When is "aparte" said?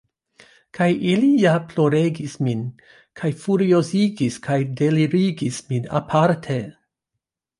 6.03-6.61